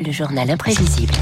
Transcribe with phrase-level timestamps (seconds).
[0.00, 1.14] le journal imprévisible.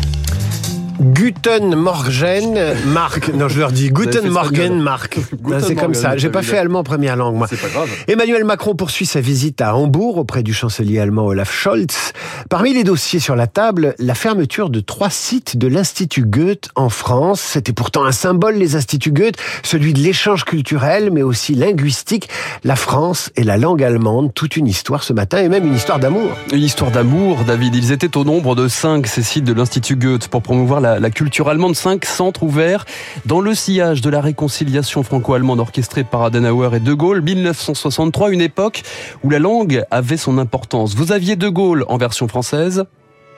[1.00, 3.32] Guten Morgen, Marc.
[3.32, 5.18] Non, je leur dis Guten Morgen, Marc.
[5.60, 6.16] C'est comme ça.
[6.16, 7.46] J'ai pas fait allemand première langue, moi.
[7.48, 7.88] C'est pas grave.
[8.08, 12.12] Emmanuel Macron poursuit sa visite à Hambourg auprès du chancelier allemand Olaf Scholz.
[12.50, 16.88] Parmi les dossiers sur la table, la fermeture de trois sites de l'Institut Goethe en
[16.88, 17.40] France.
[17.40, 22.28] C'était pourtant un symbole, les instituts Goethe, celui de l'échange culturel, mais aussi linguistique.
[22.64, 25.98] La France et la langue allemande, toute une histoire ce matin et même une histoire
[25.98, 26.30] d'amour.
[26.52, 27.74] Une histoire d'amour, David.
[27.74, 31.10] Ils étaient au nombre de cinq, ces sites de l'Institut Goethe, pour promouvoir la, la
[31.10, 31.74] culture allemande.
[31.74, 32.84] Cinq centres ouverts
[33.24, 37.22] dans le sillage de la réconciliation franco-allemande orchestrée par Adenauer et De Gaulle.
[37.22, 38.82] 1963, une époque
[39.22, 40.94] où la langue avait son importance.
[40.94, 42.84] Vous aviez De Gaulle en version française.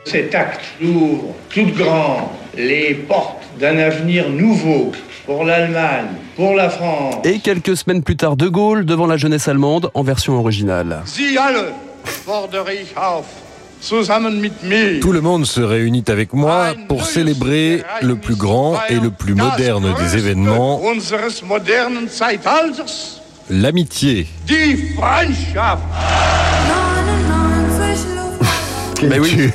[0.04, 4.92] Cet acte ouvre toutes grandes les portes d'un avenir nouveau
[5.24, 7.24] pour l'Allemagne, pour la France.
[7.24, 11.02] Et quelques semaines plus tard, De Gaulle devant la jeunesse allemande en version originale.
[11.06, 11.72] Sie alle
[12.04, 13.43] fordere ich auf.
[15.00, 19.34] Tout le monde se réunit avec moi pour célébrer le plus grand et le plus
[19.34, 20.80] moderne des événements,
[23.50, 24.26] l'amitié.
[29.02, 29.50] Mais oui.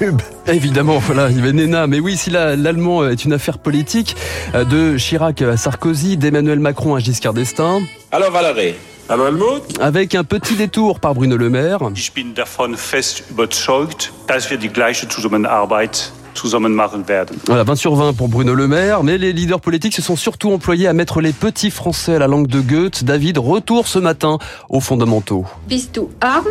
[0.47, 1.87] Évidemment, voilà, il y avait Nena.
[1.87, 4.15] Mais oui, si la- l'allemand est une affaire politique,
[4.53, 8.75] euh, de Chirac à Sarkozy, d'Emmanuel Macron à Giscard d'Estaing, Hallo Valerie.
[9.11, 11.79] Hallo Helmut, avec un petit détour par Bruno Le Maire.
[11.95, 17.37] ich bin davon fest überzeugt, dass wir die gleiche Zusammenarbeit zusammen machen werden.
[17.47, 20.51] Voilà, 20 sur 20 pour Bruno Le Maire, mais les leaders politiques se sont surtout
[20.51, 23.03] employés à mettre les petits Français à la langue de Goethe.
[23.03, 24.37] David, retour ce matin
[24.69, 25.45] aux fondamentaux.
[25.67, 26.45] Bist du arm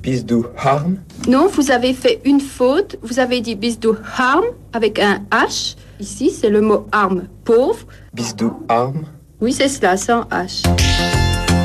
[0.00, 0.98] Bist du arm?
[1.26, 2.96] Non, vous avez fait une faute.
[3.02, 5.74] Vous avez dit bist du arm avec un H.
[5.98, 7.24] Ici, c'est le mot arme.
[7.44, 7.80] Pauvre.
[8.12, 9.04] Bist du arm?
[9.40, 10.62] Oui, c'est cela, sans H.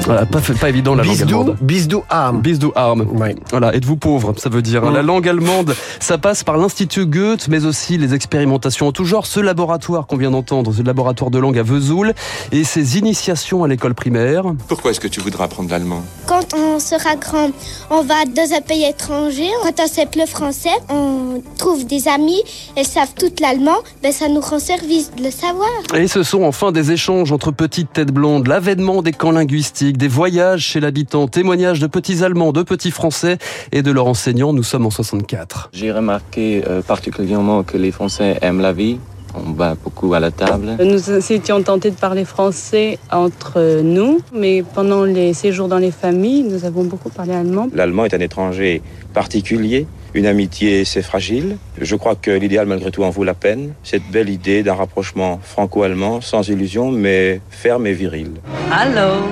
[0.10, 1.58] Voilà, pas, pas évident la langue Bisdou, allemande.
[1.62, 2.42] bisdou arm.
[2.42, 3.06] Bis du arm.
[3.14, 3.36] Ouais.
[3.52, 4.82] Voilà, êtes-vous pauvre, ça veut dire.
[4.82, 4.94] Mm.
[4.96, 9.28] La langue allemande, ça passe par l'Institut Goethe, mais aussi les expérimentations en tout genre.
[9.28, 12.16] Ce laboratoire qu'on vient d'entendre, ce laboratoire de langue à Vesoul,
[12.52, 14.46] et ses initiations à l'école primaire.
[14.68, 16.02] Pourquoi est-ce que tu voudras apprendre l'allemand?
[16.26, 17.52] Quand on sera grand,
[17.92, 19.50] on va dans un pays étranger.
[19.62, 22.42] Quand on sait le français, on trouve des amis,
[22.76, 23.78] elles savent tout l'allemand.
[24.02, 25.70] Ben, ça nous rend service de le savoir.
[25.94, 30.08] Et ce sont enfin des échanges entre petites têtes blondes, l'avènement des camps linguistiques, des
[30.08, 33.38] voyages chez l'habitant, témoignages de petits Allemands, de petits Français
[33.74, 34.54] et de leurs enseignants.
[34.54, 35.70] Nous sommes en 64.
[35.74, 38.98] J'ai remarqué euh, particulièrement que les Français aiment la vie.
[39.36, 40.78] On va beaucoup à la table.
[40.80, 46.44] Nous étions tentés de parler français entre nous, mais pendant les séjours dans les familles,
[46.44, 47.68] nous avons beaucoup parlé allemand.
[47.74, 48.82] L'allemand est un étranger
[49.14, 49.86] particulier.
[50.16, 51.58] Une amitié, c'est fragile.
[51.80, 53.74] Je crois que l'idéal, malgré tout, en vaut la peine.
[53.84, 58.32] Cette belle idée d'un rapprochement franco-allemand, sans illusion, mais ferme et viril.
[58.72, 59.26] Hallo,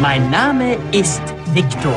[0.00, 1.22] mein Name ist
[1.54, 1.92] Viktor.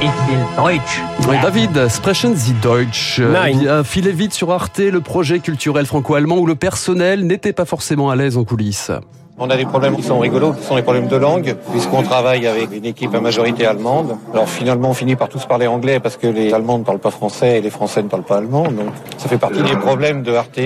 [0.00, 1.00] Ich will Deutsch.
[1.28, 3.20] Oui, David, sprechen Sie Deutsch?
[3.20, 3.66] Nein.
[3.66, 7.64] Euh, Un filet vide sur Arte, le projet culturel franco-allemand où le personnel n'était pas
[7.64, 8.90] forcément à l'aise en coulisses.
[9.38, 12.46] On a des problèmes qui sont rigolos, qui sont les problèmes de langue, puisqu'on travaille
[12.46, 14.16] avec une équipe à majorité allemande.
[14.32, 17.10] Alors finalement, on finit par tous parler anglais parce que les Allemands ne parlent pas
[17.10, 18.64] français et les Français ne parlent pas allemand.
[18.64, 20.60] Donc ça fait partie des problèmes de Arte.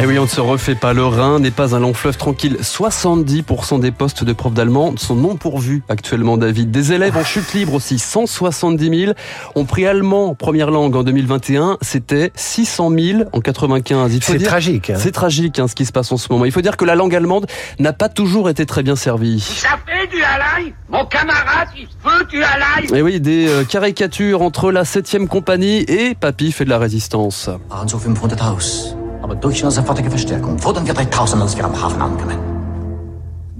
[0.00, 0.92] Et oui, on ne se refait pas.
[0.92, 2.56] Le Rhin n'est pas un long fleuve tranquille.
[2.62, 6.70] 70% des postes de profs d'allemand sont non pourvus actuellement, David.
[6.70, 7.98] Des élèves en chute libre aussi.
[7.98, 9.12] 170 000
[9.56, 11.78] ont pris allemand en première langue en 2021.
[11.82, 14.14] C'était 600 000 en 95.
[14.14, 14.90] Il faut C'est tragique.
[14.90, 14.98] hein.
[14.98, 16.44] C'est tragique hein, ce qui se passe en ce moment.
[16.44, 17.46] Il faut dire que la langue allemande
[17.80, 19.40] n'a pas toujours été très bien servie.
[19.40, 24.42] Ça fait du halal Mon camarade, il veut du halal Et oui, des euh, caricatures
[24.42, 27.50] entre la 7e compagnie et Papy fait de la résistance.
[27.68, 28.97] Waren so 500 Haus.
[29.28, 32.38] Aber durch eine sofortige Verstärkung wurden wir 3000, als wir am Hafen ankamen.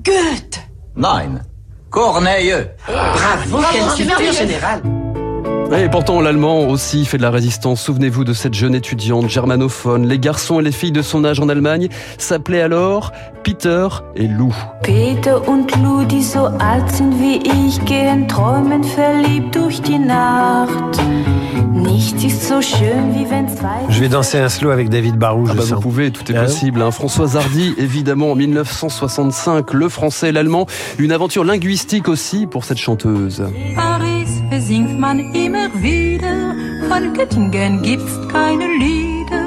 [0.03, 0.61] Goethe!
[0.95, 1.41] Nein,
[1.91, 2.71] Corneille!
[2.87, 4.81] Bravo, quelle culture générale.
[5.77, 7.83] Et pourtant, l'allemand aussi fait de la résistance.
[7.83, 10.06] Souvenez-vous de cette jeune étudiante germanophone.
[10.09, 13.12] Les garçons et les filles de son âge en Allemagne s'appelaient alors
[13.43, 14.55] Peter et Lou.
[14.83, 20.99] Peter und Lou, die so alt sind wie ich, gehen träumen verliebt durch die Nacht.
[23.91, 26.37] Je vais danser un slow avec David Barou, Ah je bah vous pouvez, tout est
[26.37, 26.82] Ah possible.
[26.82, 26.91] hein.
[26.91, 30.67] Françoise Hardy, évidemment, en 1965, le français et l'allemand.
[30.99, 33.44] Une aventure linguistique aussi pour cette chanteuse.
[33.75, 36.55] Paris besingt man immer wieder.
[36.88, 39.47] Von Göttingen gibt's keine Lieder.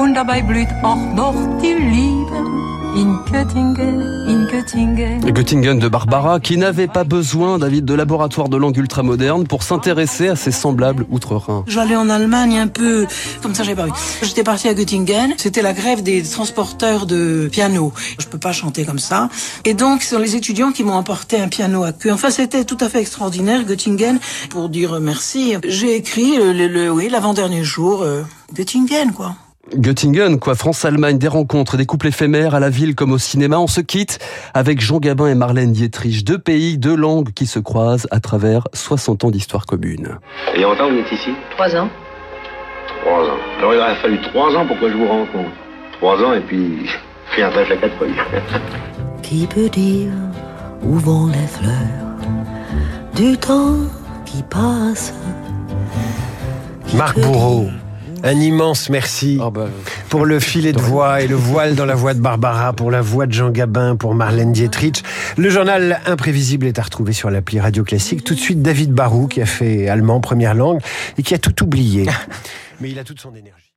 [0.00, 2.17] Und dabei blüht auch noch die Liebe.
[2.96, 5.20] In Göttingen, in Göttingen.
[5.32, 10.28] Göttingen de Barbara, qui n'avait pas besoin, David, de laboratoire de langue ultramoderne pour s'intéresser
[10.28, 11.64] à ses semblables outre-Rhin.
[11.68, 13.06] J'allais en Allemagne un peu
[13.42, 13.92] comme ça, j'avais pas vu.
[14.22, 15.34] J'étais partie à Göttingen.
[15.36, 17.92] C'était la grève des transporteurs de piano.
[18.18, 19.28] Je peux pas chanter comme ça.
[19.64, 22.12] Et donc, ce sont les étudiants qui m'ont apporté un piano à queue.
[22.12, 24.18] Enfin, c'était tout à fait extraordinaire, Göttingen.
[24.50, 28.02] Pour dire merci, j'ai écrit le, le- le- oui, l'avant-dernier jour.
[28.02, 28.22] euh,
[28.54, 29.34] Göttingen, quoi.
[29.74, 30.54] Göttingen, quoi.
[30.54, 33.58] France-Allemagne, des rencontres, des couples éphémères à la ville comme au cinéma.
[33.58, 34.18] On se quitte
[34.54, 36.24] avec Jean Gabin et Marlène Dietrich.
[36.24, 40.18] Deux pays, deux langues qui se croisent à travers 60 ans d'histoire commune.
[40.54, 41.30] Et il y a longtemps vous êtes ici?
[41.50, 41.88] Trois ans.
[43.02, 43.38] Trois ans.
[43.58, 45.50] Alors il aurait fallu trois ans pour que je vous rencontre.
[45.92, 46.88] Trois ans et puis
[47.36, 48.14] rien de la quatrième.
[49.22, 50.12] Qui peut dire
[50.82, 51.98] où vont les fleurs
[53.14, 53.76] du temps
[54.24, 55.12] qui passe?
[56.94, 57.66] Marc Bourreau.
[58.24, 59.38] Un immense merci
[60.08, 63.00] pour le filet de voix et le voile dans la voix de Barbara, pour la
[63.00, 65.02] voix de Jean Gabin, pour Marlène Dietrich.
[65.36, 68.24] Le journal Imprévisible est à retrouver sur l'appli Radio Classique.
[68.24, 70.80] Tout de suite, David Barou, qui a fait allemand première langue
[71.16, 72.06] et qui a tout oublié.
[72.80, 73.67] Mais il a toute son énergie.